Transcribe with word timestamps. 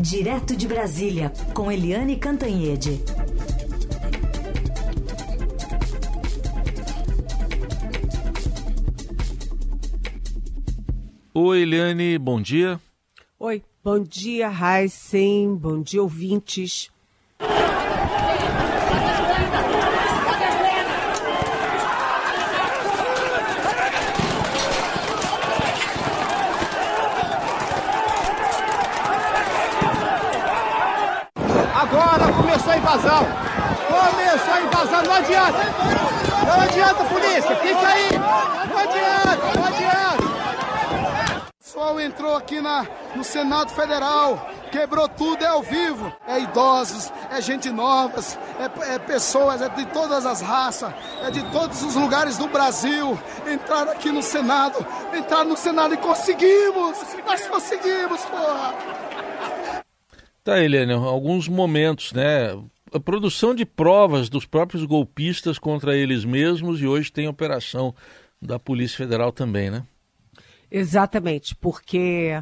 Direto 0.00 0.56
de 0.56 0.66
Brasília, 0.66 1.30
com 1.52 1.70
Eliane 1.70 2.16
Cantanhede. 2.16 3.02
Oi, 11.34 11.60
Eliane, 11.60 12.18
bom 12.18 12.40
dia. 12.40 12.80
Oi, 13.38 13.62
bom 13.84 14.02
dia, 14.02 14.50
Heisen, 14.50 15.54
bom 15.54 15.82
dia, 15.82 16.02
ouvintes. 16.02 16.90
Agora 31.80 32.32
começou 32.32 32.72
a 32.72 32.76
invasão. 32.90 33.26
Começou 33.86 34.54
a 34.54 34.60
invasão, 34.62 35.02
não 35.02 35.12
adianta. 35.12 35.58
Não 36.46 36.60
adianta, 36.60 37.04
polícia, 37.04 37.56
fica 37.56 37.88
aí. 37.88 38.08
Não 38.68 38.78
adianta, 38.78 39.58
não 39.58 39.64
adianta. 39.66 40.30
O 41.46 41.62
pessoal 41.62 42.00
entrou 42.00 42.36
aqui 42.36 42.60
na, 42.60 42.84
no 43.14 43.22
Senado 43.22 43.70
Federal, 43.70 44.50
quebrou 44.72 45.08
tudo, 45.08 45.44
é 45.44 45.46
ao 45.46 45.62
vivo. 45.62 46.12
É 46.26 46.40
idosos, 46.40 47.12
é 47.30 47.40
gente 47.40 47.70
novas, 47.70 48.36
é, 48.58 48.94
é 48.94 48.98
pessoas, 48.98 49.62
é 49.62 49.68
de 49.68 49.86
todas 49.86 50.26
as 50.26 50.40
raças, 50.40 50.92
é 51.22 51.30
de 51.30 51.42
todos 51.52 51.82
os 51.82 51.94
lugares 51.94 52.36
do 52.38 52.48
Brasil. 52.48 53.16
Entraram 53.46 53.92
aqui 53.92 54.10
no 54.10 54.22
Senado, 54.22 54.84
entraram 55.16 55.50
no 55.50 55.56
Senado 55.56 55.94
e 55.94 55.96
conseguimos! 55.96 56.98
Nós 57.24 57.46
conseguimos, 57.46 58.20
porra! 58.22 58.74
Tá, 60.42 60.58
Helena, 60.58 60.94
alguns 60.94 61.46
momentos, 61.46 62.12
né? 62.12 62.56
A 62.92 62.98
produção 62.98 63.54
de 63.54 63.64
provas 63.64 64.28
dos 64.28 64.44
próprios 64.44 64.84
golpistas 64.84 65.58
contra 65.58 65.96
eles 65.96 66.24
mesmos 66.24 66.80
e 66.80 66.86
hoje 66.86 67.12
tem 67.12 67.28
operação 67.28 67.94
da 68.42 68.58
Polícia 68.58 68.96
Federal 68.96 69.30
também, 69.30 69.70
né? 69.70 69.84
Exatamente, 70.70 71.54
porque 71.54 72.32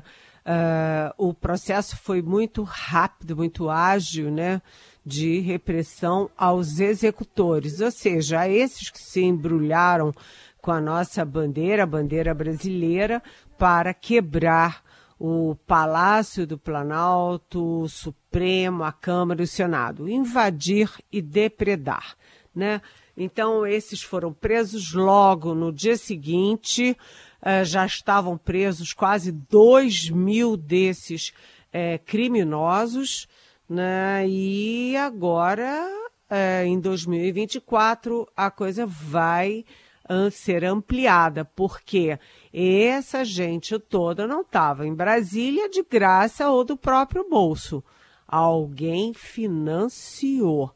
uh, 0.47 1.13
o 1.17 1.35
processo 1.35 1.97
foi 1.97 2.23
muito 2.23 2.63
rápido, 2.63 3.37
muito 3.37 3.69
ágil, 3.69 4.31
né? 4.31 4.63
De 5.05 5.41
repressão 5.41 6.31
aos 6.37 6.81
executores, 6.81 7.81
ou 7.81 7.91
seja, 7.91 8.41
a 8.41 8.49
esses 8.49 8.91
que 8.91 9.01
se 9.01 9.23
embrulharam 9.23 10.15
com 10.61 10.71
a 10.71 10.81
nossa 10.81 11.25
bandeira, 11.25 11.83
a 11.83 11.87
bandeira 11.87 12.35
brasileira, 12.35 13.23
para 13.59 13.93
quebrar 13.93 14.83
o 15.19 15.57
Palácio 15.67 16.47
do 16.47 16.57
Planalto, 16.57 17.83
o 17.83 17.89
Supremo, 17.89 18.85
a 18.85 18.93
Câmara 18.93 19.43
e 19.43 19.45
o 19.45 19.49
Senado. 19.49 20.09
Invadir 20.09 20.91
e 21.11 21.21
depredar, 21.21 22.17
né? 22.55 22.81
Então, 23.17 23.67
esses 23.67 24.01
foram 24.01 24.33
presos 24.33 24.93
logo 24.93 25.53
no 25.55 25.73
dia 25.73 25.97
seguinte, 25.97 26.97
uh, 27.43 27.65
já 27.65 27.85
estavam 27.85 28.39
presos 28.39 28.93
quase 28.93 29.33
dois 29.33 30.09
mil 30.09 30.57
desses 30.57 31.33
uh, 31.75 31.99
criminosos, 32.07 33.27
né? 33.69 34.25
E 34.29 34.97
agora, 34.97 35.85
uh, 36.31 36.65
em 36.65 36.79
2024, 36.79 38.29
a 38.37 38.53
coisa 38.53 38.87
vai 38.87 39.65
ser 40.31 40.65
ampliada, 40.65 41.45
porque 41.45 42.19
essa 42.53 43.25
gente 43.25 43.79
toda 43.79 44.27
não 44.27 44.41
estava 44.41 44.87
em 44.87 44.95
Brasília 44.95 45.69
de 45.69 45.83
graça 45.83 46.51
ou 46.51 46.65
do 46.65 46.77
próprio 46.77 47.29
bolso. 47.29 47.83
Alguém 48.27 49.15
financiou. 49.15 50.75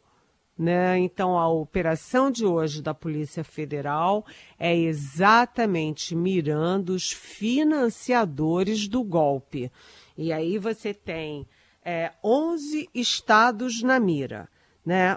Né? 0.58 0.98
Então, 0.98 1.38
a 1.38 1.48
operação 1.48 2.30
de 2.30 2.44
hoje 2.44 2.82
da 2.82 2.94
Polícia 2.94 3.42
Federal 3.42 4.24
é 4.58 4.76
exatamente 4.76 6.14
mirando 6.14 6.90
os 6.90 7.10
financiadores 7.10 8.86
do 8.86 9.02
golpe. 9.02 9.72
E 10.16 10.32
aí 10.32 10.58
você 10.58 10.92
tem 10.94 11.48
é, 11.84 12.12
11 12.22 12.88
estados 12.94 13.82
na 13.82 13.98
mira. 13.98 14.48
Né? 14.84 15.16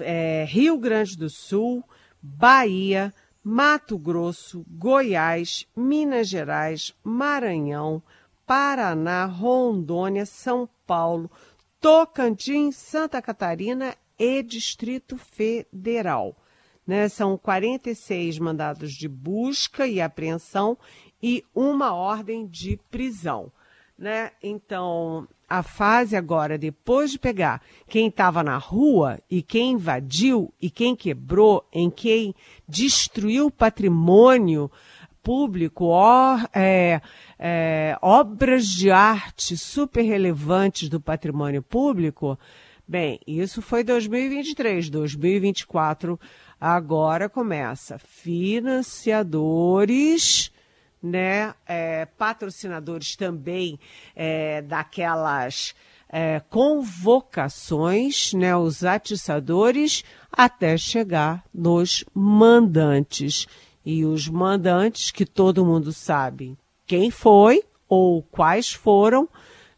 É, 0.00 0.44
Rio 0.48 0.78
Grande 0.78 1.16
do 1.16 1.28
Sul, 1.28 1.84
Bahia, 2.22 3.12
Mato 3.44 3.98
Grosso, 3.98 4.64
Goiás, 4.68 5.66
Minas 5.74 6.28
Gerais, 6.28 6.94
Maranhão, 7.02 8.00
Paraná, 8.46 9.24
Rondônia, 9.24 10.24
São 10.24 10.68
Paulo, 10.86 11.30
Tocantins, 11.80 12.76
Santa 12.76 13.20
Catarina 13.20 13.96
e 14.16 14.42
Distrito 14.42 15.16
Federal. 15.16 16.36
Né? 16.86 17.08
São 17.08 17.36
46 17.36 18.38
mandados 18.38 18.92
de 18.92 19.08
busca 19.08 19.86
e 19.88 20.00
apreensão 20.00 20.78
e 21.20 21.44
uma 21.52 21.92
ordem 21.92 22.46
de 22.46 22.78
prisão. 22.90 23.50
Né? 23.98 24.30
Então, 24.40 25.26
a 25.52 25.62
fase 25.62 26.16
agora, 26.16 26.56
depois 26.56 27.10
de 27.10 27.18
pegar 27.18 27.60
quem 27.86 28.08
estava 28.08 28.42
na 28.42 28.56
rua 28.56 29.20
e 29.30 29.42
quem 29.42 29.72
invadiu 29.72 30.50
e 30.58 30.70
quem 30.70 30.96
quebrou, 30.96 31.68
em 31.70 31.90
quem 31.90 32.34
destruiu 32.66 33.50
patrimônio 33.50 34.70
público, 35.22 35.92
é, 36.54 37.02
é, 37.38 37.98
obras 38.00 38.66
de 38.66 38.90
arte 38.90 39.58
super 39.58 40.00
relevantes 40.00 40.88
do 40.88 40.98
patrimônio 40.98 41.62
público, 41.62 42.38
bem, 42.88 43.20
isso 43.26 43.60
foi 43.60 43.84
2023, 43.84 44.88
2024 44.88 46.18
agora 46.58 47.28
começa. 47.28 47.98
Financiadores 47.98 50.50
né, 51.02 51.54
é, 51.66 52.06
patrocinadores 52.06 53.16
também 53.16 53.78
é, 54.14 54.62
daquelas 54.62 55.74
é, 56.08 56.40
convocações, 56.48 58.32
né, 58.34 58.54
os 58.54 58.84
atiçadores, 58.84 60.04
até 60.30 60.76
chegar 60.76 61.42
nos 61.52 62.04
mandantes. 62.14 63.46
E 63.84 64.04
os 64.04 64.28
mandantes, 64.28 65.10
que 65.10 65.26
todo 65.26 65.64
mundo 65.64 65.92
sabe 65.92 66.56
quem 66.86 67.10
foi 67.10 67.64
ou 67.88 68.22
quais 68.22 68.72
foram, 68.72 69.28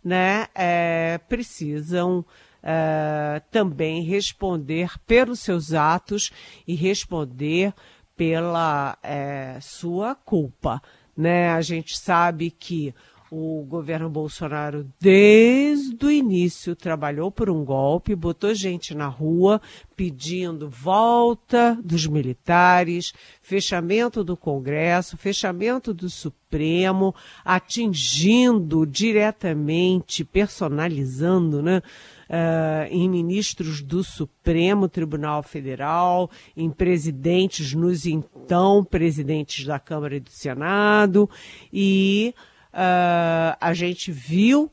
né, 0.03 0.49
é, 0.55 1.19
precisam 1.27 2.23
é, 2.63 3.41
também 3.51 4.03
responder 4.03 4.91
pelos 5.07 5.41
seus 5.41 5.73
atos 5.73 6.31
e 6.67 6.75
responder 6.75 7.73
pela 8.17 8.99
é, 9.03 9.59
sua 9.61 10.15
culpa 10.15 10.83
né? 11.17 11.51
A 11.51 11.61
gente 11.61 11.99
sabe 11.99 12.51
que 12.51 12.95
o 13.37 13.65
governo 13.65 14.09
Bolsonaro, 14.09 14.87
desde 15.01 16.07
o 16.07 16.11
início, 16.11 16.77
trabalhou 16.77 17.33
por 17.33 17.51
um 17.51 17.65
golpe, 17.65 18.15
botou 18.15 18.55
gente 18.55 18.95
na 18.95 19.09
rua 19.09 19.61
pedindo 19.97 20.69
volta 20.69 21.77
dos 21.83 22.07
militares, 22.07 23.13
fechamento 23.43 24.23
do 24.23 24.37
Congresso, 24.37 25.17
fechamento 25.17 25.93
do 25.93 26.09
Supremo, 26.09 27.13
atingindo 27.45 28.87
diretamente, 28.87 30.25
personalizando, 30.25 31.61
né? 31.61 31.83
Uh, 32.25 32.89
em 32.91 33.09
ministros 33.09 33.83
do 33.83 34.03
Supremo 34.03 34.89
Tribunal 34.89 35.43
Federal, 35.43 36.31
em 36.57 36.71
presidentes, 36.71 37.75
nos 37.75 38.07
então 38.07 38.83
presidentes 38.83 39.67
da 39.67 39.79
Câmara 39.79 40.17
e 40.17 40.21
do 40.21 40.31
Senado, 40.31 41.29
e 41.73 42.35
uh, 42.73 43.57
a 43.61 43.75
gente 43.75 44.11
viu 44.11 44.71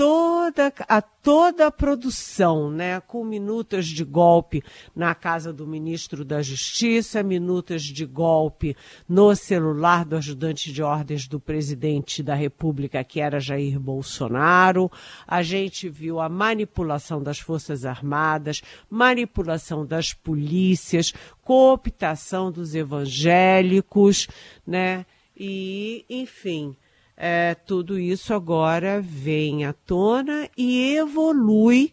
toda 0.00 0.72
a 0.88 1.02
toda 1.02 1.66
a 1.66 1.70
produção, 1.70 2.70
né, 2.70 3.00
com 3.00 3.22
minutas 3.22 3.86
de 3.86 4.02
golpe 4.02 4.64
na 4.96 5.14
casa 5.14 5.52
do 5.52 5.66
ministro 5.66 6.24
da 6.24 6.40
Justiça, 6.40 7.22
minutas 7.22 7.82
de 7.82 8.06
golpe 8.06 8.74
no 9.06 9.36
celular 9.36 10.06
do 10.06 10.16
ajudante 10.16 10.72
de 10.72 10.82
ordens 10.82 11.28
do 11.28 11.38
presidente 11.38 12.22
da 12.22 12.34
República, 12.34 13.04
que 13.04 13.20
era 13.20 13.38
Jair 13.38 13.78
Bolsonaro. 13.78 14.90
A 15.26 15.42
gente 15.42 15.86
viu 15.90 16.18
a 16.18 16.30
manipulação 16.30 17.22
das 17.22 17.38
Forças 17.38 17.84
Armadas, 17.84 18.62
manipulação 18.88 19.84
das 19.84 20.14
polícias, 20.14 21.12
cooptação 21.42 22.50
dos 22.50 22.74
evangélicos, 22.74 24.28
né? 24.66 25.04
E, 25.36 26.06
enfim, 26.08 26.74
é, 27.22 27.54
tudo 27.54 27.98
isso 27.98 28.32
agora 28.32 28.98
vem 28.98 29.66
à 29.66 29.74
tona 29.74 30.48
e 30.56 30.96
evolui 30.96 31.92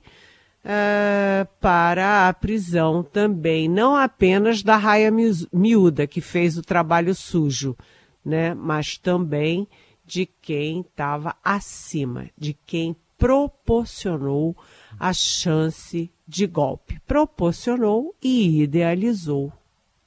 é, 0.63 1.45
para 1.59 2.29
a 2.29 2.33
prisão 2.33 3.03
também, 3.03 3.68
não 3.68 3.94
apenas 3.94 4.63
da 4.63 4.77
raia 4.77 5.12
miúda, 5.51 6.07
que 6.07 6.21
fez 6.21 6.57
o 6.57 6.62
trabalho 6.62 7.13
sujo, 7.13 7.75
né, 8.24 8.53
mas 8.53 8.97
também 8.97 9.68
de 10.06 10.25
quem 10.25 10.79
estava 10.79 11.35
acima, 11.44 12.30
de 12.38 12.53
quem 12.65 12.95
proporcionou 13.18 14.56
a 14.97 15.12
chance 15.12 16.09
de 16.25 16.47
golpe. 16.47 17.01
Proporcionou 17.06 18.15
e 18.23 18.62
idealizou 18.62 19.51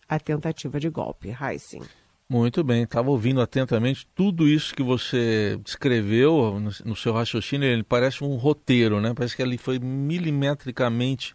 a 0.08 0.18
tentativa 0.18 0.80
de 0.80 0.88
golpe. 0.88 1.28
Heissing. 1.28 1.82
Muito 2.30 2.62
bem, 2.62 2.84
estava 2.84 3.10
ouvindo 3.10 3.40
atentamente 3.40 4.06
tudo 4.14 4.46
isso 4.46 4.72
que 4.72 4.84
você 4.84 5.58
descreveu 5.64 6.60
no, 6.84 6.94
seu 6.94 7.12
raciocínio. 7.12 7.66
Ele 7.66 7.82
parece 7.82 8.22
um 8.22 8.36
roteiro, 8.36 9.00
né? 9.00 9.12
Parece 9.12 9.34
que 9.34 9.42
ali 9.42 9.58
foi 9.58 9.80
milimetricamente 9.80 11.34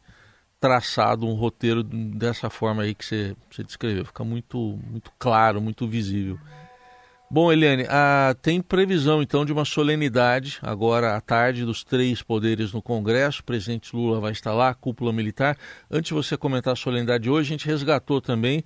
traçado 0.57 1.27
um 1.27 1.33
roteiro 1.33 1.83
dessa 1.83 2.50
forma 2.50 2.83
aí 2.83 2.95
que 2.95 3.03
você, 3.03 3.36
você 3.51 3.62
descreveu. 3.62 4.06
Fica 4.06 4.24
muito, 4.24 4.80
muito 4.89 5.12
claro, 5.19 5.59
muito 5.59 5.86
visível. 5.86 6.39
Bom, 7.30 7.51
Eliane, 7.51 7.86
ah, 7.89 8.33
tem 8.41 8.62
previsão 8.62 9.21
então 9.21 9.44
de 9.44 9.51
uma 9.51 9.65
solenidade 9.65 10.59
agora 10.62 11.18
à 11.18 11.19
tarde 11.19 11.65
dos 11.65 11.83
três 11.83 12.21
poderes 12.21 12.71
no 12.71 12.81
Congresso. 12.81 13.41
O 13.41 13.44
presidente 13.44 13.94
Lula 13.94 14.21
vai 14.21 14.31
estar 14.31 14.53
lá, 14.53 14.74
cúpula 14.74 15.12
militar. 15.12 15.57
Antes 15.91 16.07
de 16.07 16.13
você 16.13 16.38
comentar 16.38 16.71
a 16.71 16.77
solenidade 16.77 17.25
de 17.25 17.30
hoje, 17.30 17.50
a 17.50 17.51
gente 17.57 17.68
resgatou 17.68 18.21
também, 18.21 18.63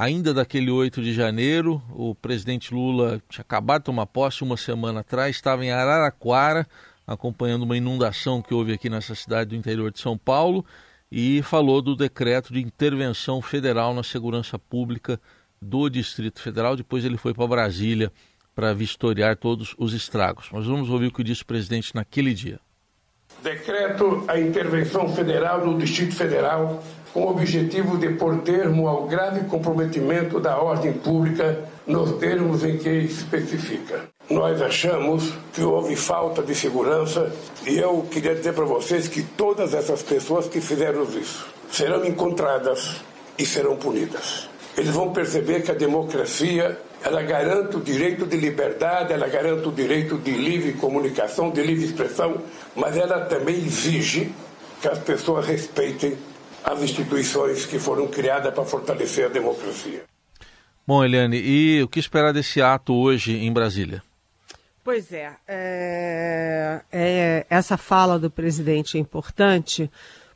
ainda 0.00 0.32
daquele 0.32 0.70
8 0.70 1.02
de 1.02 1.12
janeiro, 1.12 1.82
o 1.90 2.14
presidente 2.14 2.72
Lula 2.72 3.20
tinha 3.28 3.42
acabado 3.42 3.82
de 3.82 3.84
tomar 3.84 4.06
posse 4.06 4.42
uma 4.42 4.56
semana 4.56 5.00
atrás, 5.00 5.36
estava 5.36 5.62
em 5.62 5.70
Araraquara, 5.70 6.66
acompanhando 7.06 7.64
uma 7.64 7.76
inundação 7.76 8.40
que 8.40 8.54
houve 8.54 8.72
aqui 8.72 8.88
nessa 8.88 9.14
cidade 9.14 9.50
do 9.50 9.56
interior 9.56 9.92
de 9.92 10.00
São 10.00 10.16
Paulo, 10.16 10.64
e 11.12 11.42
falou 11.42 11.82
do 11.82 11.94
decreto 11.94 12.50
de 12.50 12.62
intervenção 12.62 13.42
federal 13.42 13.92
na 13.92 14.02
segurança 14.02 14.58
pública 14.58 15.20
do 15.60 15.90
Distrito 15.90 16.40
Federal. 16.40 16.76
Depois 16.76 17.04
ele 17.04 17.18
foi 17.18 17.34
para 17.34 17.46
Brasília 17.46 18.10
para 18.54 18.72
vistoriar 18.72 19.36
todos 19.36 19.74
os 19.76 19.92
estragos. 19.92 20.48
Mas 20.50 20.64
vamos 20.64 20.88
ouvir 20.88 21.08
o 21.08 21.12
que 21.12 21.22
disse 21.22 21.42
o 21.42 21.46
presidente 21.46 21.94
naquele 21.94 22.32
dia. 22.32 22.58
Decreto 23.42 24.24
a 24.28 24.40
intervenção 24.40 25.14
federal 25.14 25.66
no 25.66 25.78
Distrito 25.78 26.14
Federal 26.14 26.82
com 27.12 27.22
o 27.22 27.30
objetivo 27.30 27.98
de 27.98 28.10
pôr 28.10 28.38
termo 28.38 28.88
ao 28.88 29.06
grave 29.06 29.44
comprometimento 29.48 30.38
da 30.38 30.58
ordem 30.58 30.92
pública 30.92 31.64
nos 31.86 32.12
termos 32.18 32.64
em 32.64 32.78
que 32.78 32.88
especifica. 32.88 34.02
Nós 34.28 34.62
achamos 34.62 35.32
que 35.52 35.62
houve 35.62 35.96
falta 35.96 36.42
de 36.42 36.54
segurança 36.54 37.32
e 37.66 37.78
eu 37.78 38.06
queria 38.10 38.34
dizer 38.34 38.52
para 38.52 38.64
vocês 38.64 39.08
que 39.08 39.22
todas 39.22 39.74
essas 39.74 40.02
pessoas 40.02 40.46
que 40.46 40.60
fizeram 40.60 41.02
isso 41.02 41.46
serão 41.70 42.04
encontradas 42.04 43.00
e 43.36 43.44
serão 43.44 43.76
punidas 43.76 44.50
eles 44.76 44.94
vão 44.94 45.12
perceber 45.12 45.62
que 45.62 45.70
a 45.70 45.74
democracia 45.74 46.78
ela 47.02 47.22
garante 47.22 47.76
o 47.76 47.80
direito 47.80 48.26
de 48.26 48.36
liberdade, 48.36 49.12
ela 49.12 49.26
garante 49.26 49.68
o 49.68 49.72
direito 49.72 50.16
de 50.16 50.30
livre 50.32 50.72
comunicação, 50.74 51.50
de 51.50 51.62
livre 51.62 51.84
expressão, 51.84 52.36
mas 52.74 52.96
ela 52.96 53.20
também 53.20 53.56
exige 53.56 54.32
que 54.80 54.88
as 54.88 54.98
pessoas 54.98 55.46
respeitem 55.46 56.16
as 56.64 56.82
instituições 56.82 57.64
que 57.66 57.78
foram 57.78 58.06
criadas 58.06 58.52
para 58.52 58.64
fortalecer 58.64 59.26
a 59.26 59.28
democracia. 59.28 60.04
Bom, 60.86 61.04
Eliane, 61.04 61.38
e 61.38 61.82
o 61.82 61.88
que 61.88 62.00
esperar 62.00 62.32
desse 62.32 62.60
ato 62.60 62.94
hoje 62.94 63.36
em 63.36 63.52
Brasília? 63.52 64.02
Pois 64.82 65.12
é, 65.12 65.36
é, 65.46 66.82
é 66.90 67.46
essa 67.48 67.76
fala 67.76 68.18
do 68.18 68.30
presidente 68.30 68.96
é 68.96 69.00
importante 69.00 69.90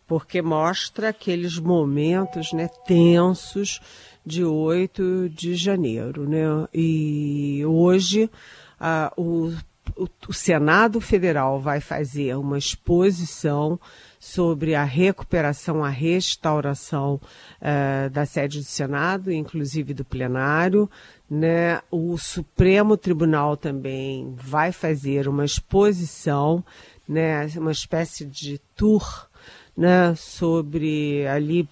porque 0.07 0.43
mostra 0.43 1.09
aqueles 1.09 1.59
momentos 1.59 2.53
né, 2.53 2.69
tensos 2.87 3.81
de 4.25 4.45
8 4.45 5.31
de 5.31 5.55
janeiro. 5.55 6.29
Né? 6.29 6.69
E 6.73 7.65
hoje 7.67 8.31
ah, 8.79 9.13
o, 9.17 9.53
o, 9.97 10.33
Senado 10.33 11.01
Federal 11.01 11.61
vai 11.61 11.81
fazer 11.81 12.37
uma 12.37 12.59
exposição 12.59 13.79
sobre 14.19 14.75
a 14.75 14.85
recuperação, 14.85 15.85
a 15.85 15.89
restauração 15.89 17.21
uh, 17.61 18.11
da 18.11 18.25
sede 18.25 18.59
do 18.59 18.65
Senado, 18.65 19.31
inclusive 19.31 19.93
do 19.95 20.05
plenário. 20.05 20.91
Né? 21.31 21.81
O 21.91 22.17
Supremo 22.17 22.97
Tribunal 22.97 23.57
também 23.57 24.35
vai 24.37 24.73
fazer 24.73 25.29
uma 25.29 25.45
exposição, 25.45 26.65
né? 27.09 27.47
uma 27.57 27.73
espécie 27.73 28.25
de 28.25 28.59
tour 28.75 29.29
né? 29.77 30.15
sobre 30.17 31.27
ali 31.27 31.69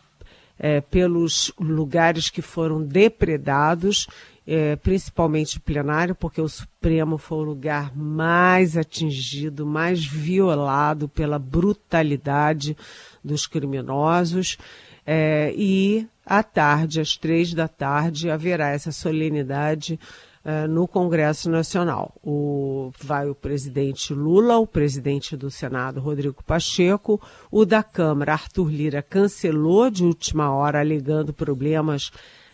é, 0.58 0.80
pelos 0.80 1.52
lugares 1.58 2.30
que 2.30 2.40
foram 2.40 2.82
depredados, 2.82 4.06
é, 4.46 4.76
principalmente 4.76 5.60
plenário, 5.60 6.14
porque 6.14 6.40
o 6.40 6.48
Supremo 6.48 7.16
foi 7.16 7.38
o 7.38 7.42
lugar 7.42 7.96
mais 7.96 8.76
atingido, 8.76 9.64
mais 9.64 10.04
violado 10.04 11.08
pela 11.08 11.38
brutalidade 11.38 12.76
dos 13.22 13.46
criminosos. 13.46 14.58
É, 15.06 15.52
e 15.56 16.06
à 16.24 16.42
tarde, 16.42 17.00
às 17.00 17.16
três 17.16 17.54
da 17.54 17.68
tarde, 17.68 18.30
haverá 18.30 18.70
essa 18.70 18.92
solenidade 18.92 19.98
uh, 20.44 20.68
no 20.68 20.86
Congresso 20.86 21.50
Nacional. 21.50 22.14
O, 22.22 22.92
vai 23.00 23.28
o 23.28 23.34
presidente 23.34 24.14
Lula, 24.14 24.58
o 24.58 24.66
presidente 24.66 25.36
do 25.36 25.50
Senado, 25.50 26.00
Rodrigo 26.00 26.42
Pacheco, 26.44 27.20
o 27.50 27.64
da 27.64 27.82
Câmara, 27.82 28.32
Arthur 28.32 28.70
Lira, 28.70 29.02
cancelou 29.02 29.90
de 29.90 30.04
última 30.04 30.52
hora, 30.52 30.80
alegando 30.80 31.32
problemas 31.32 32.12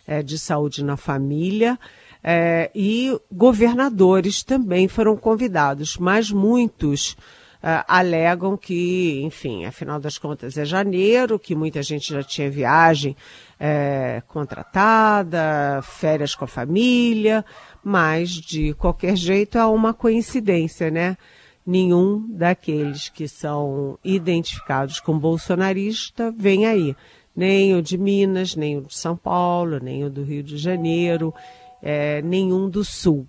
uh, 0.09 0.23
de 0.23 0.39
saúde 0.39 0.83
na 0.83 0.97
família. 0.97 1.77
Uh, 2.19 2.69
e 2.73 3.19
governadores 3.31 4.43
também 4.43 4.87
foram 4.87 5.15
convidados, 5.15 5.97
mas 5.97 6.31
muitos 6.31 7.15
Uh, 7.61 7.83
alegam 7.89 8.55
que, 8.55 9.21
enfim, 9.21 9.65
afinal 9.65 9.99
das 9.99 10.17
contas 10.17 10.57
é 10.57 10.63
janeiro, 10.63 11.37
que 11.37 11.53
muita 11.53 11.83
gente 11.83 12.13
já 12.13 12.23
tinha 12.23 12.49
viagem 12.49 13.17
é, 13.59 14.23
contratada, 14.29 15.81
férias 15.83 16.33
com 16.33 16.45
a 16.45 16.47
família, 16.47 17.43
mas 17.83 18.29
de 18.29 18.73
qualquer 18.75 19.17
jeito 19.17 19.57
há 19.57 19.67
uma 19.67 19.93
coincidência, 19.93 20.89
né? 20.89 21.17
Nenhum 21.65 22.25
daqueles 22.29 23.09
que 23.09 23.27
são 23.27 23.99
identificados 24.03 25.01
como 25.01 25.19
bolsonarista 25.19 26.31
vem 26.31 26.65
aí. 26.65 26.95
Nem 27.39 27.73
o 27.73 27.81
de 27.81 27.97
Minas, 27.97 28.53
nem 28.53 28.77
o 28.77 28.81
de 28.81 28.93
São 28.93 29.15
Paulo, 29.15 29.79
nem 29.81 30.03
o 30.03 30.09
do 30.09 30.23
Rio 30.23 30.43
de 30.43 30.57
Janeiro, 30.57 31.33
é, 31.81 32.21
nenhum 32.21 32.69
do 32.69 32.83
Sul. 32.83 33.25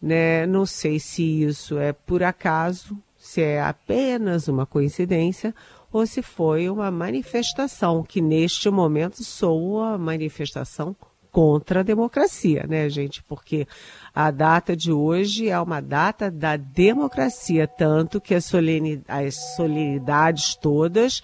Né? 0.00 0.46
Não 0.46 0.64
sei 0.64 0.98
se 0.98 1.42
isso 1.42 1.78
é 1.78 1.92
por 1.92 2.22
acaso, 2.22 2.96
se 3.18 3.42
é 3.42 3.60
apenas 3.60 4.48
uma 4.48 4.64
coincidência 4.64 5.54
ou 5.92 6.06
se 6.06 6.22
foi 6.22 6.70
uma 6.70 6.90
manifestação, 6.90 8.02
que 8.02 8.22
neste 8.22 8.70
momento 8.70 9.22
soa 9.22 9.98
manifestação 9.98 10.96
contra 11.30 11.80
a 11.80 11.82
democracia, 11.82 12.64
né, 12.66 12.88
gente? 12.88 13.22
Porque 13.24 13.68
a 14.14 14.30
data 14.30 14.74
de 14.74 14.90
hoje 14.90 15.50
é 15.50 15.60
uma 15.60 15.82
data 15.82 16.30
da 16.30 16.56
democracia, 16.56 17.68
tanto 17.68 18.22
que 18.22 18.34
as, 18.34 18.46
solenidades, 18.46 19.04
as 19.06 19.54
solenidades 19.54 20.54
todas 20.54 21.20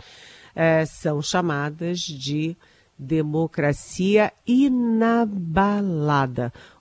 é, 0.57 0.87
são 0.87 1.21
chamadas 1.21 2.01
de 2.01 2.57
democracia 2.99 4.33
inabalada, 4.47 5.31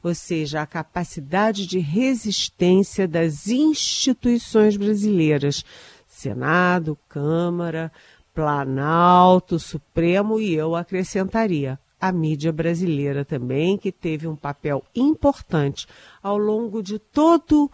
ou 0.02 0.16
seja, 0.16 0.62
a 0.62 0.66
capacidade 0.66 1.68
de 1.68 1.80
resistência 1.80 3.06
das 3.06 3.50
instituições 3.50 4.78
brasileiras, 4.78 5.66
Senado, 6.08 6.98
Câmara, 7.10 7.92
Planalto, 8.34 9.60
Supremo 9.60 10.40
e 10.40 10.54
eu 10.54 10.74
acrescentaria 10.74 11.78
a 12.00 12.12
mídia 12.12 12.54
brasileira 12.54 13.26
também, 13.26 13.78
que 13.78 13.92
teve 13.92 14.26
um 14.28 14.36
papel 14.36 14.84
importante 14.96 15.86
ao 16.24 16.38
longo 16.38 16.82
de 16.82 16.98
todo 17.00 17.70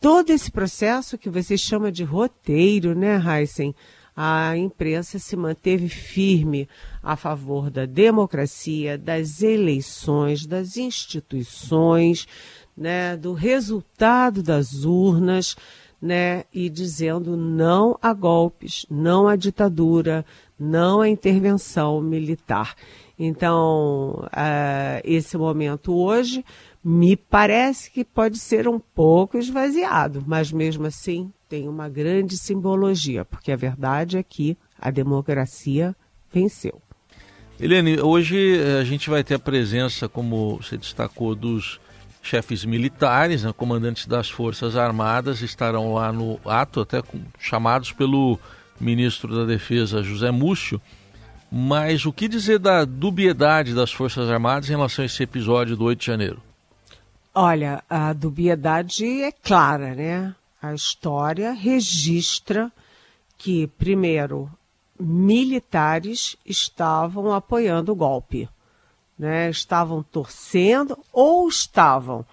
todo 0.00 0.30
esse 0.30 0.50
processo 0.50 1.18
que 1.18 1.28
você 1.28 1.58
chama 1.58 1.92
de 1.92 2.04
roteiro, 2.04 2.94
né, 2.94 3.20
Heisen? 3.22 3.74
A 4.22 4.54
imprensa 4.54 5.18
se 5.18 5.34
manteve 5.34 5.88
firme 5.88 6.68
a 7.02 7.16
favor 7.16 7.70
da 7.70 7.86
democracia, 7.86 8.98
das 8.98 9.40
eleições, 9.40 10.44
das 10.44 10.76
instituições, 10.76 12.28
né, 12.76 13.16
do 13.16 13.32
resultado 13.32 14.42
das 14.42 14.84
urnas, 14.84 15.56
né, 16.02 16.44
e 16.52 16.68
dizendo 16.68 17.34
não 17.34 17.98
a 18.02 18.12
golpes, 18.12 18.84
não 18.90 19.26
à 19.26 19.36
ditadura, 19.36 20.22
não 20.58 21.00
à 21.00 21.08
intervenção 21.08 21.98
militar. 22.02 22.74
Então, 23.18 24.22
uh, 24.26 25.00
esse 25.02 25.38
momento 25.38 25.94
hoje 25.94 26.44
me 26.84 27.16
parece 27.16 27.90
que 27.90 28.04
pode 28.04 28.38
ser 28.38 28.68
um 28.68 28.78
pouco 28.78 29.38
esvaziado, 29.38 30.22
mas 30.26 30.52
mesmo 30.52 30.86
assim 30.86 31.32
tem 31.50 31.68
uma 31.68 31.88
grande 31.88 32.38
simbologia, 32.38 33.24
porque 33.24 33.50
a 33.50 33.56
verdade 33.56 34.16
é 34.16 34.22
que 34.22 34.56
a 34.80 34.88
democracia 34.88 35.96
venceu. 36.32 36.80
Helene, 37.58 38.00
hoje 38.00 38.56
eh, 38.56 38.78
a 38.80 38.84
gente 38.84 39.10
vai 39.10 39.24
ter 39.24 39.34
a 39.34 39.38
presença, 39.38 40.08
como 40.08 40.58
você 40.58 40.76
destacou, 40.76 41.34
dos 41.34 41.80
chefes 42.22 42.64
militares, 42.64 43.42
né, 43.42 43.52
comandantes 43.52 44.06
das 44.06 44.30
Forças 44.30 44.76
Armadas, 44.76 45.42
estarão 45.42 45.92
lá 45.94 46.12
no 46.12 46.40
ato, 46.44 46.82
até 46.82 47.02
com, 47.02 47.18
chamados 47.40 47.90
pelo 47.90 48.38
ministro 48.78 49.34
da 49.34 49.44
Defesa, 49.44 50.04
José 50.04 50.30
Múcio. 50.30 50.80
Mas 51.50 52.06
o 52.06 52.12
que 52.12 52.28
dizer 52.28 52.60
da 52.60 52.84
dubiedade 52.84 53.74
das 53.74 53.90
Forças 53.90 54.30
Armadas 54.30 54.68
em 54.68 54.72
relação 54.72 55.02
a 55.02 55.06
esse 55.06 55.20
episódio 55.20 55.76
do 55.76 55.84
8 55.84 55.98
de 55.98 56.06
janeiro? 56.06 56.40
Olha, 57.34 57.82
a 57.90 58.12
dubiedade 58.12 59.22
é 59.22 59.32
clara, 59.32 59.96
né? 59.96 60.34
A 60.62 60.74
história 60.74 61.52
registra 61.52 62.70
que, 63.38 63.66
primeiro, 63.66 64.50
militares 64.98 66.36
estavam 66.44 67.32
apoiando 67.32 67.92
o 67.92 67.96
golpe, 67.96 68.48
né? 69.18 69.48
Estavam 69.48 70.02
torcendo 70.02 70.98
ou 71.12 71.48
estavam 71.48 72.26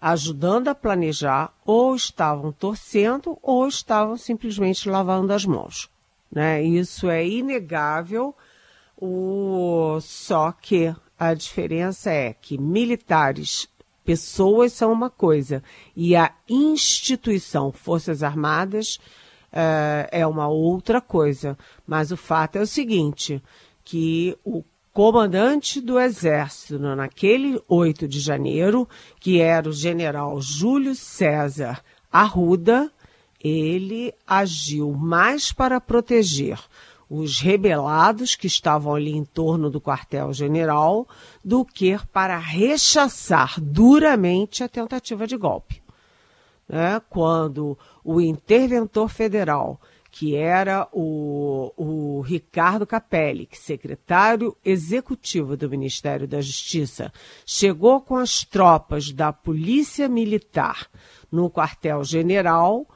ajudando 0.00 0.68
a 0.68 0.74
planejar, 0.74 1.52
ou 1.64 1.96
estavam 1.96 2.52
torcendo, 2.52 3.38
ou 3.42 3.66
estavam 3.66 4.16
simplesmente 4.16 4.88
lavando 4.88 5.32
as 5.32 5.44
mãos. 5.44 5.90
Né? 6.30 6.62
Isso 6.62 7.08
é 7.08 7.26
inegável. 7.26 8.34
O... 8.96 9.98
Só 10.00 10.52
que 10.52 10.94
a 11.18 11.34
diferença 11.34 12.10
é 12.10 12.32
que 12.32 12.58
militares 12.58 13.68
Pessoas 14.06 14.72
são 14.72 14.92
uma 14.92 15.10
coisa 15.10 15.64
e 15.96 16.14
a 16.14 16.32
instituição 16.48 17.72
Forças 17.72 18.22
Armadas 18.22 19.00
uh, 19.52 20.06
é 20.12 20.24
uma 20.24 20.46
outra 20.46 21.00
coisa. 21.00 21.58
Mas 21.84 22.12
o 22.12 22.16
fato 22.16 22.56
é 22.56 22.60
o 22.60 22.66
seguinte, 22.66 23.42
que 23.84 24.38
o 24.44 24.62
comandante 24.92 25.80
do 25.80 25.98
Exército 25.98 26.78
naquele 26.78 27.60
8 27.68 28.06
de 28.06 28.20
janeiro, 28.20 28.88
que 29.18 29.40
era 29.40 29.68
o 29.68 29.72
general 29.72 30.40
Júlio 30.40 30.94
César 30.94 31.82
Arruda, 32.10 32.90
ele 33.42 34.14
agiu 34.24 34.92
mais 34.92 35.52
para 35.52 35.80
proteger 35.80 36.60
os 37.08 37.38
rebelados 37.38 38.34
que 38.34 38.46
estavam 38.46 38.94
ali 38.94 39.12
em 39.12 39.24
torno 39.24 39.70
do 39.70 39.80
quartel-general 39.80 41.06
do 41.44 41.64
que 41.64 41.96
para 42.12 42.36
rechaçar 42.36 43.60
duramente 43.60 44.64
a 44.64 44.68
tentativa 44.68 45.26
de 45.26 45.36
golpe. 45.36 45.82
Né? 46.68 47.00
Quando 47.08 47.78
o 48.04 48.20
interventor 48.20 49.08
federal, 49.08 49.80
que 50.10 50.34
era 50.34 50.88
o, 50.92 51.72
o 51.76 52.20
Ricardo 52.22 52.86
Capelli, 52.86 53.48
secretário 53.52 54.56
executivo 54.64 55.56
do 55.56 55.70
Ministério 55.70 56.26
da 56.26 56.40
Justiça, 56.40 57.12
chegou 57.44 58.00
com 58.00 58.16
as 58.16 58.42
tropas 58.42 59.12
da 59.12 59.32
Polícia 59.32 60.08
Militar 60.08 60.88
no 61.30 61.50
quartel-general, 61.50 62.86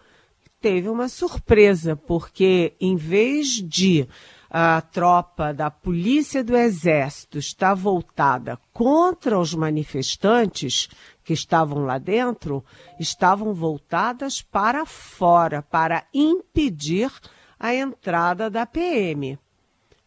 teve 0.60 0.88
uma 0.88 1.08
surpresa, 1.08 1.96
porque 1.96 2.74
em 2.80 2.96
vez 2.96 3.46
de 3.62 4.06
a 4.50 4.80
tropa 4.80 5.54
da 5.54 5.70
Polícia 5.70 6.42
do 6.42 6.56
Exército 6.56 7.38
estar 7.38 7.72
voltada 7.72 8.58
contra 8.72 9.38
os 9.38 9.54
manifestantes 9.54 10.88
que 11.22 11.32
estavam 11.32 11.84
lá 11.84 11.98
dentro, 11.98 12.64
estavam 12.98 13.54
voltadas 13.54 14.42
para 14.42 14.84
fora, 14.84 15.62
para 15.62 16.04
impedir 16.12 17.12
a 17.58 17.72
entrada 17.72 18.50
da 18.50 18.66
PM, 18.66 19.38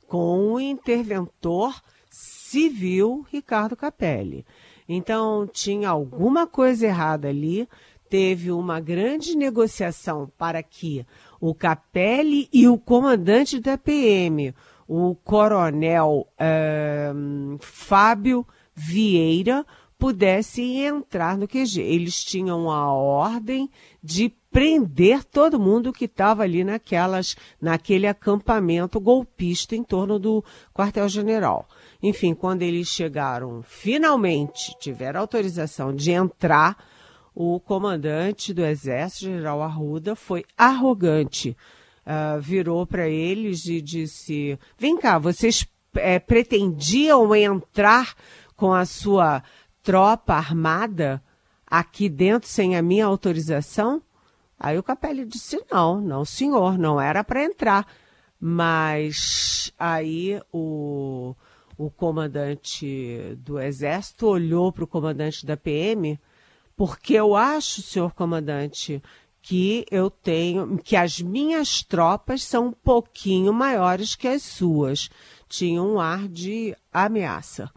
com 0.08 0.54
o 0.54 0.60
interventor 0.60 1.82
civil 2.10 3.26
Ricardo 3.32 3.78
Capelli. 3.78 4.46
Então, 4.90 5.48
tinha 5.48 5.90
alguma 5.90 6.46
coisa 6.46 6.86
errada 6.86 7.30
ali 7.30 7.68
teve 8.14 8.52
uma 8.52 8.80
grande 8.80 9.36
negociação 9.36 10.32
para 10.38 10.62
que 10.62 11.04
o 11.42 11.52
Capelli 11.56 12.48
e 12.54 12.68
o 12.68 12.78
comandante 12.78 13.60
da 13.60 13.76
PM, 13.76 14.54
o 14.88 15.16
coronel 15.16 16.28
Fábio 17.60 18.46
Vieira, 18.76 19.66
pudessem 19.98 20.86
entrar 20.86 21.40
no 21.40 21.48
QG. 21.48 21.82
Eles 21.82 22.24
tinham 22.24 22.70
a 22.70 22.94
ordem 22.94 23.68
de 24.04 24.32
prender 24.52 25.24
todo 25.24 25.60
mundo 25.60 25.92
que 25.92 26.06
estava 26.06 26.44
ali 26.44 26.64
naquelas, 26.64 27.36
naquele 27.60 28.06
acampamento 28.06 29.00
golpista 29.00 29.76
em 29.76 29.84
torno 29.84 30.20
do 30.20 30.46
quartel-general. 30.72 31.68
Enfim, 32.04 32.36
quando 32.36 32.62
eles 32.62 32.90
chegaram, 32.90 33.64
finalmente 33.64 34.78
tiveram 34.78 35.20
autorização 35.20 35.92
de 35.92 36.12
entrar 36.12 36.93
o 37.36 37.60
comandante 37.60 38.54
do 38.54 38.64
Exército, 38.64 39.26
General 39.26 39.62
Arruda, 39.62 40.16
foi 40.16 40.46
arrogante. 40.58 41.58
Uh, 42.06 42.40
virou 42.42 42.86
para 42.86 43.08
eles 43.08 43.66
e 43.66 43.82
disse: 43.82 44.60
Vem 44.78 44.98
cá, 44.98 45.18
vocês 45.18 45.66
é, 45.96 46.20
pretendiam 46.20 47.34
entrar 47.36 48.14
com 48.56 48.74
a 48.74 48.86
sua 48.86 49.42
tropa 49.82 50.34
armada 50.34 51.24
aqui 51.66 52.10
dentro 52.10 52.50
sem 52.50 52.76
a 52.76 52.82
minha 52.82 53.06
autorização? 53.06 54.02
Aí 54.60 54.78
o 54.78 54.84
Capelli 54.84 55.26
disse: 55.26 55.64
Não, 55.72 56.00
não, 56.02 56.26
senhor, 56.26 56.78
não 56.78 57.00
era 57.00 57.24
para 57.24 57.44
entrar. 57.44 57.88
Mas 58.40 59.74
aí 59.80 60.42
o, 60.52 61.34
o 61.78 61.90
comandante 61.90 63.38
do 63.38 63.58
Exército 63.58 64.28
olhou 64.28 64.72
para 64.72 64.84
o 64.84 64.88
comandante 64.88 65.46
da 65.46 65.56
PM 65.56 66.20
porque 66.76 67.14
eu 67.14 67.36
acho, 67.36 67.82
senhor 67.82 68.14
comandante, 68.14 69.02
que 69.42 69.86
eu 69.92 70.10
tenho, 70.10 70.78
que 70.78 70.96
as 70.96 71.20
minhas 71.20 71.84
tropas 71.84 72.44
são 72.44 72.68
um 72.68 72.72
pouquinho 72.72 73.52
maiores 73.52 74.16
que 74.16 74.28
as 74.28 74.42
suas. 74.42 75.10
Tinham 75.50 75.96
um 75.96 76.00
ar 76.00 76.28
de 76.28 76.76
ameaça, 76.92 77.70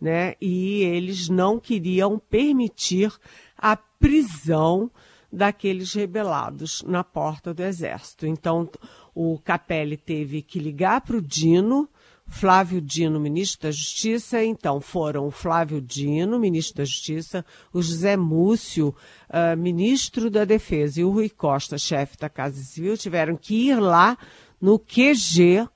né? 0.00 0.34
E 0.40 0.82
eles 0.82 1.28
não 1.28 1.58
queriam 1.58 2.18
permitir 2.18 3.12
a 3.56 3.76
prisão 3.76 4.90
daqueles 5.30 5.92
rebelados 5.92 6.82
na 6.84 7.04
porta 7.04 7.52
do 7.52 7.62
exército. 7.62 8.26
Então, 8.26 8.68
o 9.14 9.38
Capelli 9.40 9.96
teve 9.96 10.40
que 10.40 10.58
ligar 10.58 11.00
para 11.00 11.16
o 11.16 11.22
Dino, 11.22 11.88
Flávio 12.28 12.80
Dino, 12.80 13.18
ministro 13.18 13.62
da 13.68 13.72
Justiça. 13.72 14.42
Então, 14.44 14.80
foram 14.80 15.26
o 15.26 15.30
Flávio 15.30 15.80
Dino, 15.80 16.38
ministro 16.38 16.76
da 16.76 16.84
Justiça, 16.84 17.44
o 17.72 17.82
José 17.82 18.16
Múcio, 18.16 18.94
uh, 19.28 19.56
ministro 19.56 20.30
da 20.30 20.44
Defesa, 20.44 21.00
e 21.00 21.04
o 21.04 21.10
Rui 21.10 21.28
Costa, 21.28 21.78
chefe 21.78 22.16
da 22.16 22.28
Casa 22.28 22.62
Civil, 22.62 22.96
tiveram 22.96 23.36
que 23.36 23.68
ir 23.68 23.80
lá 23.80 24.16
no 24.60 24.78
QG, 24.78 25.68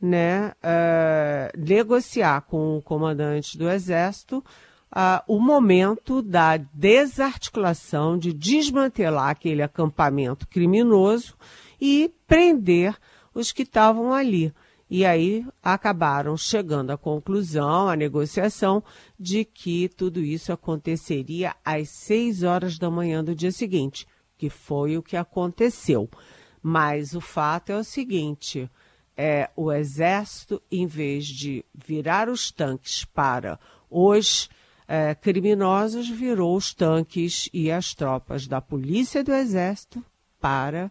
né, 0.00 0.52
uh, 0.62 1.58
negociar 1.58 2.42
com 2.42 2.76
o 2.76 2.82
comandante 2.82 3.58
do 3.58 3.68
Exército 3.68 4.44
uh, 4.92 5.22
o 5.26 5.40
momento 5.40 6.22
da 6.22 6.56
desarticulação, 6.56 8.18
de 8.18 8.32
desmantelar 8.32 9.30
aquele 9.30 9.62
acampamento 9.62 10.46
criminoso 10.46 11.34
e 11.80 12.12
prender 12.26 12.96
os 13.34 13.52
que 13.52 13.62
estavam 13.62 14.12
ali. 14.12 14.52
E 14.90 15.04
aí 15.04 15.46
acabaram 15.62 16.36
chegando 16.36 16.90
à 16.90 16.96
conclusão, 16.96 17.88
à 17.88 17.96
negociação, 17.96 18.82
de 19.18 19.44
que 19.44 19.88
tudo 19.88 20.20
isso 20.20 20.52
aconteceria 20.52 21.54
às 21.64 21.90
seis 21.90 22.42
horas 22.42 22.78
da 22.78 22.90
manhã 22.90 23.22
do 23.22 23.34
dia 23.34 23.52
seguinte, 23.52 24.06
que 24.36 24.48
foi 24.48 24.96
o 24.96 25.02
que 25.02 25.16
aconteceu. 25.16 26.08
Mas 26.62 27.14
o 27.14 27.20
fato 27.20 27.70
é 27.70 27.76
o 27.76 27.84
seguinte: 27.84 28.70
é, 29.16 29.50
o 29.54 29.70
exército, 29.70 30.62
em 30.70 30.86
vez 30.86 31.26
de 31.26 31.64
virar 31.74 32.28
os 32.28 32.50
tanques 32.50 33.04
para 33.04 33.60
os 33.90 34.48
é, 34.86 35.14
criminosos, 35.14 36.08
virou 36.08 36.56
os 36.56 36.72
tanques 36.72 37.50
e 37.52 37.70
as 37.70 37.94
tropas 37.94 38.46
da 38.46 38.60
polícia 38.60 39.22
do 39.22 39.34
exército 39.34 40.02
para 40.40 40.90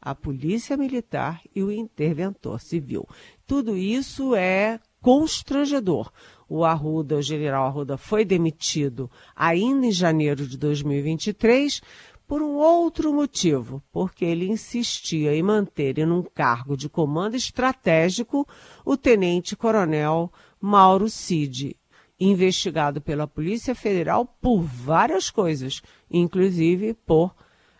a 0.00 0.14
polícia 0.14 0.76
militar 0.76 1.40
e 1.54 1.62
o 1.62 1.70
interventor 1.70 2.60
civil. 2.60 3.06
Tudo 3.46 3.76
isso 3.76 4.34
é 4.34 4.80
constrangedor. 5.00 6.10
O 6.48 6.64
Arruda, 6.64 7.16
o 7.16 7.22
general 7.22 7.66
Arruda, 7.66 7.96
foi 7.96 8.24
demitido 8.24 9.10
ainda 9.34 9.86
em 9.86 9.92
janeiro 9.92 10.46
de 10.46 10.56
2023 10.56 11.82
por 12.26 12.42
um 12.42 12.56
outro 12.56 13.12
motivo, 13.12 13.82
porque 13.90 14.24
ele 14.24 14.50
insistia 14.50 15.34
em 15.34 15.42
manter 15.42 15.98
em 15.98 16.10
um 16.10 16.22
cargo 16.22 16.76
de 16.76 16.88
comando 16.88 17.36
estratégico 17.36 18.46
o 18.84 18.96
tenente-coronel 18.98 20.30
Mauro 20.60 21.08
Cid, 21.08 21.74
investigado 22.20 23.00
pela 23.00 23.26
Polícia 23.26 23.74
Federal 23.74 24.26
por 24.26 24.60
várias 24.60 25.30
coisas, 25.30 25.80
inclusive 26.10 26.92
por 26.92 27.34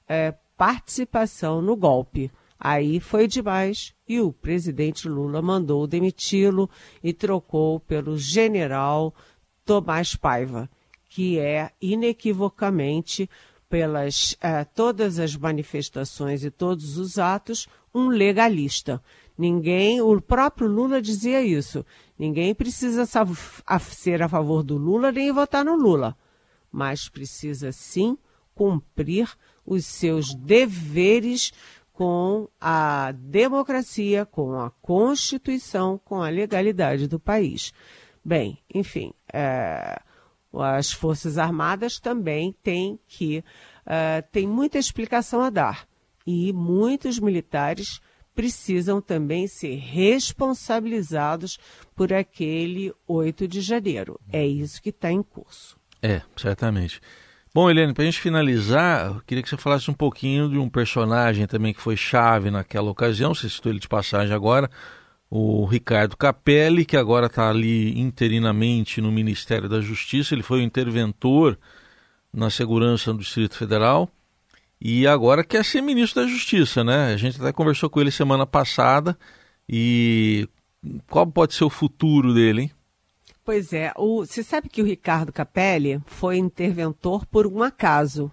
é, 0.09 0.35
participação 0.59 1.63
no 1.63 1.77
golpe. 1.77 2.31
Aí 2.59 2.99
foi 2.99 3.29
demais 3.29 3.95
e 4.09 4.21
o 4.21 4.33
presidente 4.33 5.09
Lula 5.09 5.41
mandou 5.41 5.87
demiti-lo 5.87 6.69
e 7.03 7.13
trocou 7.13 7.79
pelo 7.79 8.19
general 8.19 9.15
Tomás 9.65 10.17
Paiva, 10.17 10.69
que 11.09 11.39
é 11.39 11.71
inequivocamente 11.81 13.31
pelas 13.69 14.33
uh, 14.33 14.67
todas 14.75 15.21
as 15.21 15.37
manifestações 15.37 16.43
e 16.43 16.51
todos 16.51 16.99
os 16.99 17.19
atos 17.19 17.69
um 17.95 18.09
legalista. 18.09 19.01
Ninguém, 19.37 20.01
o 20.01 20.21
próprio 20.21 20.67
Lula 20.67 21.01
dizia 21.01 21.41
isso. 21.41 21.87
Ninguém 22.19 22.53
precisa 22.53 23.07
ser 23.07 24.23
a 24.23 24.29
favor 24.29 24.65
do 24.65 24.77
Lula 24.77 25.13
nem 25.13 25.31
votar 25.31 25.65
no 25.65 25.77
Lula, 25.77 26.17
mas 26.73 27.09
precisa 27.09 27.71
sim 27.71 28.19
cumprir 28.59 29.29
os 29.69 29.85
seus 29.85 30.35
deveres 30.35 31.53
com 31.93 32.49
a 32.61 33.13
democracia, 33.13 34.25
com 34.25 34.59
a 34.59 34.71
Constituição, 34.71 36.01
com 36.03 36.23
a 36.23 36.29
legalidade 36.29 37.07
do 37.07 37.19
país. 37.19 37.73
Bem, 38.25 38.59
enfim, 38.73 39.13
é, 39.33 40.01
as 40.55 40.93
Forças 40.93 41.39
Armadas 41.39 41.99
também 41.99 42.55
têm 42.63 42.99
que 43.07 43.39
uh, 43.39 44.23
tem 44.33 44.47
muita 44.47 44.79
explicação 44.79 45.41
a 45.41 45.51
dar 45.51 45.89
e 46.27 46.53
muitos 46.53 47.19
militares 47.19 48.01
precisam 48.35 49.01
também 49.01 49.49
ser 49.49 49.75
responsabilizados 49.75 51.59
por 51.97 52.13
aquele 52.13 52.95
8 53.09 53.49
de 53.49 53.61
janeiro. 53.61 54.21
É 54.33 54.47
isso 54.47 54.81
que 54.81 54.91
está 54.91 55.11
em 55.11 55.23
curso. 55.23 55.77
É, 56.01 56.23
certamente. 56.37 57.01
Bom, 57.55 57.71
Helene, 57.71 57.95
para 57.95 58.03
a 58.03 58.07
gente 58.07 58.21
finalizar, 58.21 59.07
eu 59.07 59.23
queria 59.27 59.43
que 59.43 59.49
você 59.49 59.57
falasse 59.57 59.91
um 59.91 59.95
pouquinho 59.95 60.51
de 60.51 60.59
um 60.59 60.69
personagem 60.69 61.47
também 61.47 61.73
que 61.73 61.81
foi 61.81 61.97
chave 61.97 62.51
naquela 62.51 62.91
ocasião, 62.91 63.35
você 63.35 63.49
citou 63.49 63.73
ele 63.73 63.81
de 63.81 63.89
passagem 63.89 64.35
agora, 64.35 64.71
o 65.31 65.65
Ricardo 65.65 66.17
Capelli, 66.17 66.85
que 66.85 66.97
agora 66.97 67.27
está 67.27 67.49
ali 67.49 67.99
interinamente 67.99 69.01
no 69.01 69.11
Ministério 69.11 69.69
da 69.69 69.81
Justiça, 69.81 70.35
ele 70.35 70.43
foi 70.43 70.61
o 70.61 70.63
interventor 70.63 71.59
na 72.33 72.51
segurança 72.51 73.13
do 73.13 73.21
Distrito 73.21 73.57
Federal 73.57 74.11
e 74.81 75.07
agora 75.07 75.43
quer 75.43 75.65
ser 75.65 75.81
ministro 75.81 76.23
da 76.23 76.29
Justiça, 76.29 76.85
né? 76.85 77.13
A 77.13 77.17
gente 77.17 77.41
até 77.41 77.53
conversou 77.53 77.91
com 77.91 78.01
ele 78.01 78.11
semana 78.11 78.47
passada 78.47 79.19
e 79.69 80.49
qual 81.09 81.27
pode 81.27 81.55
ser 81.55 81.65
o 81.65 81.71
futuro 81.71 82.35
dele, 82.35 82.63
hein? 82.63 82.73
Pois 83.49 83.73
é, 83.73 83.95
o, 83.97 84.27
você 84.27 84.43
sabe 84.43 84.69
que 84.69 84.83
o 84.83 84.85
Ricardo 84.85 85.33
Capelli 85.33 86.03
foi 86.05 86.37
interventor 86.37 87.25
por 87.25 87.47
um 87.47 87.63
acaso. 87.63 88.31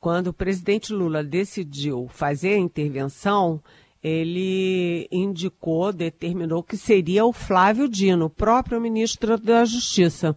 Quando 0.00 0.26
o 0.26 0.32
presidente 0.32 0.92
Lula 0.92 1.22
decidiu 1.22 2.08
fazer 2.08 2.54
a 2.54 2.58
intervenção, 2.58 3.62
ele 4.02 5.06
indicou, 5.12 5.92
determinou 5.92 6.64
que 6.64 6.76
seria 6.76 7.24
o 7.24 7.32
Flávio 7.32 7.88
Dino, 7.88 8.24
o 8.24 8.28
próprio 8.28 8.80
ministro 8.80 9.38
da 9.38 9.64
Justiça. 9.64 10.36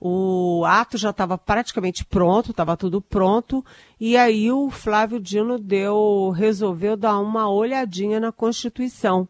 O 0.00 0.64
ato 0.64 0.96
já 0.96 1.10
estava 1.10 1.36
praticamente 1.36 2.02
pronto, 2.02 2.52
estava 2.52 2.78
tudo 2.78 3.02
pronto, 3.02 3.62
e 4.00 4.16
aí 4.16 4.50
o 4.50 4.70
Flávio 4.70 5.20
Dino 5.20 5.58
deu, 5.58 6.30
resolveu 6.30 6.96
dar 6.96 7.18
uma 7.18 7.46
olhadinha 7.50 8.18
na 8.20 8.32
Constituição 8.32 9.28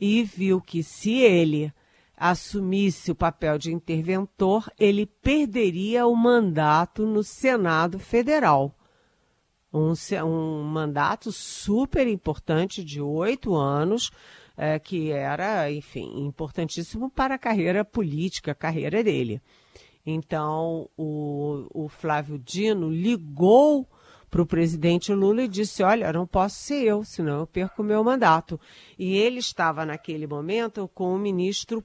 e 0.00 0.22
viu 0.22 0.62
que 0.62 0.82
se 0.82 1.18
ele 1.18 1.70
assumisse 2.16 3.10
o 3.10 3.14
papel 3.14 3.58
de 3.58 3.72
interventor, 3.72 4.70
ele 4.78 5.06
perderia 5.06 6.06
o 6.06 6.16
mandato 6.16 7.06
no 7.06 7.22
Senado 7.22 7.98
Federal. 7.98 8.74
Um, 9.72 9.92
um 10.24 10.62
mandato 10.62 11.30
super 11.30 12.06
importante 12.06 12.82
de 12.82 13.00
oito 13.00 13.54
anos, 13.54 14.10
é, 14.56 14.78
que 14.78 15.10
era, 15.10 15.70
enfim, 15.70 16.24
importantíssimo 16.24 17.10
para 17.10 17.34
a 17.34 17.38
carreira 17.38 17.84
política, 17.84 18.52
a 18.52 18.54
carreira 18.54 19.04
dele. 19.04 19.42
Então, 20.06 20.88
o, 20.96 21.66
o 21.74 21.88
Flávio 21.88 22.38
Dino 22.38 22.88
ligou 22.88 23.86
para 24.30 24.40
o 24.40 24.46
presidente 24.46 25.12
Lula 25.12 25.42
e 25.42 25.48
disse: 25.48 25.82
Olha, 25.82 26.12
não 26.12 26.26
posso 26.26 26.56
ser 26.56 26.84
eu, 26.84 27.04
senão 27.04 27.40
eu 27.40 27.46
perco 27.46 27.82
o 27.82 27.84
meu 27.84 28.02
mandato. 28.02 28.58
E 28.98 29.16
ele 29.16 29.40
estava, 29.40 29.84
naquele 29.84 30.26
momento, 30.26 30.88
com 30.94 31.14
o 31.14 31.18
ministro 31.18 31.84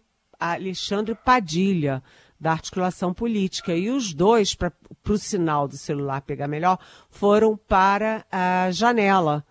Alexandre 0.49 1.15
Padilha, 1.15 2.01
da 2.39 2.51
articulação 2.51 3.13
política. 3.13 3.75
E 3.75 3.91
os 3.91 4.13
dois, 4.13 4.55
para 4.55 4.73
o 5.07 5.17
sinal 5.17 5.67
do 5.67 5.77
celular 5.77 6.21
pegar 6.21 6.47
melhor, 6.47 6.79
foram 7.09 7.55
para 7.55 8.25
a 8.31 8.71
janela. 8.71 9.45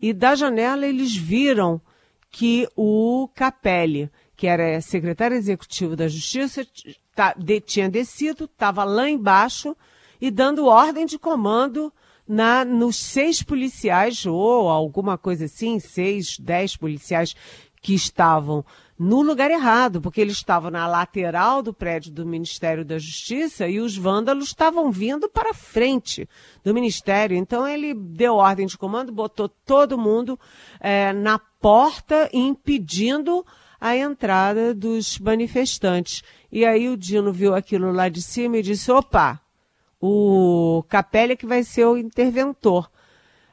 E 0.00 0.12
da 0.12 0.36
janela 0.36 0.86
eles 0.86 1.16
viram 1.16 1.80
que 2.30 2.68
o 2.76 3.28
Capelli, 3.34 4.08
que 4.36 4.46
era 4.46 4.80
secretário 4.80 5.36
executivo 5.36 5.96
da 5.96 6.06
Justiça, 6.06 6.64
tá, 7.14 7.34
de, 7.36 7.60
tinha 7.60 7.88
descido, 7.88 8.44
estava 8.44 8.84
lá 8.84 9.10
embaixo 9.10 9.76
e 10.20 10.30
dando 10.30 10.66
ordem 10.66 11.06
de 11.06 11.18
comando 11.18 11.92
na, 12.28 12.64
nos 12.64 12.96
seis 12.96 13.42
policiais, 13.42 14.26
ou 14.26 14.68
alguma 14.68 15.16
coisa 15.16 15.46
assim, 15.46 15.80
seis, 15.80 16.38
dez 16.38 16.76
policiais 16.76 17.34
que 17.80 17.94
estavam 17.94 18.64
no 18.98 19.22
lugar 19.22 19.50
errado, 19.50 20.00
porque 20.00 20.20
eles 20.20 20.34
estavam 20.34 20.70
na 20.70 20.86
lateral 20.88 21.62
do 21.62 21.72
prédio 21.72 22.10
do 22.10 22.26
Ministério 22.26 22.84
da 22.84 22.98
Justiça 22.98 23.68
e 23.68 23.78
os 23.78 23.96
vândalos 23.96 24.48
estavam 24.48 24.90
vindo 24.90 25.28
para 25.28 25.54
frente 25.54 26.28
do 26.64 26.74
Ministério. 26.74 27.36
Então 27.36 27.66
ele 27.66 27.94
deu 27.94 28.34
ordem 28.34 28.66
de 28.66 28.76
comando, 28.76 29.12
botou 29.12 29.48
todo 29.48 29.96
mundo 29.96 30.38
é, 30.80 31.12
na 31.12 31.38
porta, 31.38 32.28
impedindo 32.32 33.46
a 33.80 33.96
entrada 33.96 34.74
dos 34.74 35.18
manifestantes. 35.20 36.24
E 36.50 36.64
aí 36.64 36.88
o 36.88 36.96
Dino 36.96 37.32
viu 37.32 37.54
aquilo 37.54 37.92
lá 37.92 38.08
de 38.08 38.20
cima 38.20 38.56
e 38.56 38.62
disse: 38.62 38.90
opa, 38.90 39.40
o 40.00 40.84
Capelli 40.88 41.34
é 41.34 41.36
que 41.36 41.46
vai 41.46 41.62
ser 41.62 41.84
o 41.86 41.96
interventor. 41.96 42.90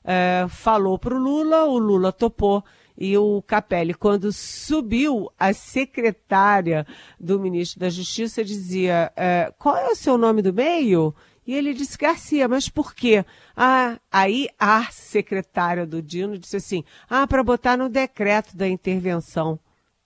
É, 0.04 0.46
falou 0.50 0.98
para 0.98 1.16
o 1.16 1.20
Lula, 1.20 1.66
o 1.66 1.78
Lula 1.78 2.12
topou. 2.12 2.64
E 2.98 3.18
o 3.18 3.42
Capelli, 3.42 3.94
quando 3.94 4.32
subiu, 4.32 5.30
a 5.38 5.54
secretária 5.54 6.88
do 7.20 7.40
ministro 7.40 7.80
da 7.80 7.90
Justiça 7.90 8.44
dizia: 8.44 9.12
é, 9.16 9.52
qual 9.58 9.76
é 9.78 9.88
o 9.90 9.96
seu 9.96 10.18
nome 10.18 10.42
do 10.42 10.54
meio? 10.54 11.14
E 11.46 11.54
ele 11.54 11.74
disse 11.74 11.98
Garcia, 11.98 12.48
mas 12.48 12.70
por 12.70 12.96
quê? 12.96 13.24
Ah, 13.56 14.00
aí 14.12 14.48
a 14.58 14.86
secretária 14.92 15.86
do 15.86 16.02
Dino 16.02 16.38
disse 16.38 16.58
assim: 16.58 16.84
ah, 17.10 17.28
para 17.28 17.44
botar 17.44 17.78
no 17.78 17.90
decreto 17.90 18.56
da 18.56 18.68
intervenção. 18.68 19.60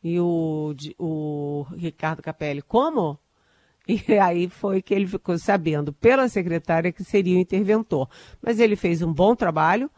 E 0.04 0.20
o, 0.20 0.74
o 0.98 1.66
Ricardo 1.76 2.22
Capelli, 2.22 2.62
como? 2.62 3.20
E 3.88 4.20
aí 4.20 4.48
foi 4.48 4.84
que 4.84 4.94
ele 4.94 5.08
ficou 5.08 5.36
sabendo 5.40 5.92
pela 5.92 6.30
secretária 6.30 6.92
que 6.92 7.04
seria 7.04 7.36
o 7.36 7.42
interventor. 7.42 8.08
Mas 8.40 8.60
ele 8.60 8.76
fez 8.76 9.02
um 9.02 9.12
bom 9.12 9.36
trabalho, 9.36 9.90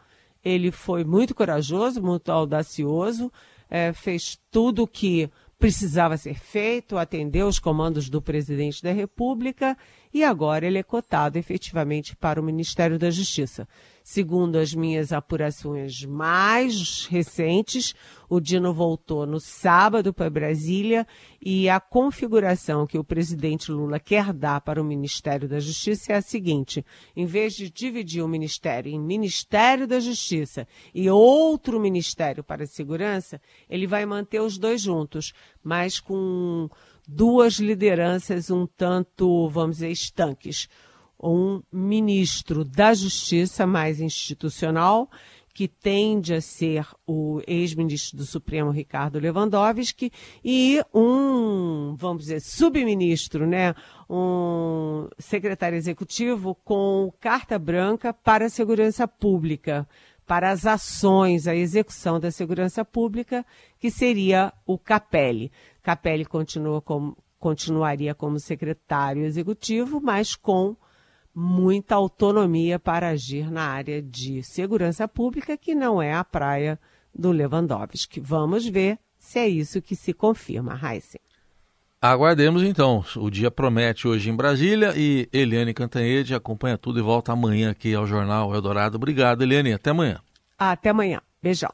ele 0.44 0.70
foi 0.70 1.04
muito 1.04 1.34
corajoso, 1.34 2.02
muito 2.02 2.30
audacioso, 2.30 3.32
é, 3.70 3.92
fez 3.92 4.38
tudo 4.50 4.82
o 4.82 4.86
que 4.86 5.30
precisava 5.58 6.16
ser 6.16 6.34
feito, 6.34 6.98
atendeu 6.98 7.46
os 7.46 7.60
comandos 7.60 8.10
do 8.10 8.20
presidente 8.20 8.82
da 8.82 8.90
República 8.90 9.78
e 10.12 10.24
agora 10.24 10.66
ele 10.66 10.78
é 10.78 10.82
cotado 10.82 11.38
efetivamente 11.38 12.16
para 12.16 12.40
o 12.40 12.44
Ministério 12.44 12.98
da 12.98 13.10
Justiça. 13.10 13.68
Segundo 14.04 14.56
as 14.56 14.74
minhas 14.74 15.12
apurações 15.12 16.04
mais 16.04 17.06
recentes, 17.06 17.94
o 18.28 18.40
Dino 18.40 18.74
voltou 18.74 19.26
no 19.26 19.38
sábado 19.38 20.12
para 20.12 20.28
Brasília 20.28 21.06
e 21.40 21.68
a 21.68 21.78
configuração 21.78 22.86
que 22.86 22.98
o 22.98 23.04
presidente 23.04 23.70
Lula 23.70 24.00
quer 24.00 24.32
dar 24.32 24.60
para 24.60 24.80
o 24.80 24.84
Ministério 24.84 25.48
da 25.48 25.60
Justiça 25.60 26.12
é 26.12 26.16
a 26.16 26.22
seguinte: 26.22 26.84
em 27.14 27.26
vez 27.26 27.54
de 27.54 27.70
dividir 27.70 28.22
o 28.22 28.28
ministério 28.28 28.90
em 28.90 28.98
Ministério 28.98 29.86
da 29.86 30.00
Justiça 30.00 30.66
e 30.92 31.08
outro 31.08 31.78
ministério 31.78 32.42
para 32.42 32.64
a 32.64 32.66
segurança, 32.66 33.40
ele 33.70 33.86
vai 33.86 34.04
manter 34.04 34.40
os 34.40 34.58
dois 34.58 34.80
juntos, 34.80 35.32
mas 35.62 36.00
com 36.00 36.68
duas 37.06 37.54
lideranças 37.54 38.50
um 38.50 38.66
tanto, 38.66 39.48
vamos 39.48 39.76
dizer, 39.76 39.90
estanques 39.90 40.68
um 41.22 41.62
ministro 41.72 42.64
da 42.64 42.92
Justiça 42.92 43.66
mais 43.66 44.00
institucional, 44.00 45.08
que 45.54 45.68
tende 45.68 46.34
a 46.34 46.40
ser 46.40 46.86
o 47.06 47.40
ex-ministro 47.46 48.16
do 48.16 48.24
Supremo 48.24 48.70
Ricardo 48.70 49.18
Lewandowski, 49.18 50.10
e 50.42 50.82
um, 50.94 51.94
vamos 51.96 52.22
dizer, 52.22 52.40
subministro, 52.40 53.46
né? 53.46 53.74
um 54.08 55.08
secretário 55.18 55.76
executivo 55.76 56.54
com 56.64 57.12
carta 57.20 57.58
branca 57.58 58.14
para 58.14 58.46
a 58.46 58.50
segurança 58.50 59.06
pública, 59.06 59.86
para 60.26 60.50
as 60.50 60.64
ações, 60.64 61.46
a 61.46 61.54
execução 61.54 62.18
da 62.18 62.30
segurança 62.30 62.84
pública, 62.84 63.44
que 63.78 63.90
seria 63.90 64.52
o 64.66 64.78
Capelli. 64.78 65.52
Capelli 65.82 66.24
continua 66.24 66.80
como, 66.80 67.16
continuaria 67.38 68.14
como 68.14 68.38
secretário 68.38 69.24
executivo, 69.24 70.00
mas 70.00 70.34
com 70.34 70.76
muita 71.34 71.94
autonomia 71.94 72.78
para 72.78 73.08
agir 73.08 73.50
na 73.50 73.62
área 73.62 74.02
de 74.02 74.42
segurança 74.42 75.08
pública, 75.08 75.56
que 75.56 75.74
não 75.74 76.00
é 76.00 76.12
a 76.12 76.24
praia 76.24 76.78
do 77.14 77.30
Lewandowski. 77.30 78.20
Vamos 78.20 78.66
ver 78.66 78.98
se 79.18 79.38
é 79.38 79.48
isso 79.48 79.80
que 79.80 79.94
se 79.94 80.12
confirma, 80.12 80.78
Heisen. 80.82 81.20
Aguardemos 82.00 82.64
então. 82.64 83.04
O 83.16 83.30
dia 83.30 83.48
promete 83.48 84.08
hoje 84.08 84.28
em 84.28 84.34
Brasília 84.34 84.92
e 84.96 85.28
Eliane 85.32 85.72
Cantanhede 85.72 86.34
acompanha 86.34 86.76
tudo 86.76 86.98
e 86.98 87.02
volta 87.02 87.32
amanhã 87.32 87.70
aqui 87.70 87.94
ao 87.94 88.06
Jornal 88.06 88.52
Eldorado. 88.52 88.96
Obrigado, 88.96 89.42
Eliane. 89.42 89.72
Até 89.72 89.90
amanhã. 89.90 90.20
Até 90.58 90.90
amanhã. 90.90 91.20
Beijão. 91.40 91.72